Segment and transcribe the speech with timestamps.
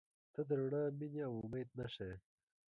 [0.33, 2.17] •ته د رڼا، مینې، او امید نښه یې.